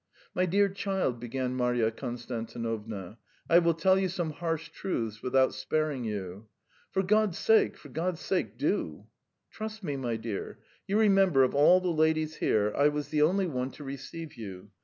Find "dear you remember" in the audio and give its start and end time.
10.15-11.43